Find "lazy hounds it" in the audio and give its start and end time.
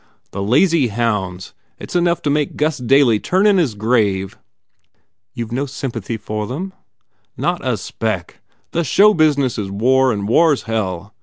0.41-1.91